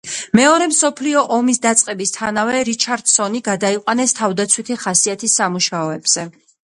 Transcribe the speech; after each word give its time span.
მეორე 0.37 0.67
მსოფლიო 0.69 1.21
ომის 1.35 1.59
დაწყებისთანავე 1.65 2.63
რიჩარდსონი 2.69 3.43
გადაიყვანეს 3.49 4.17
თავდაცვითი 4.21 4.79
ხასიათის 4.87 5.37
სამუშაოებზე. 5.43 6.27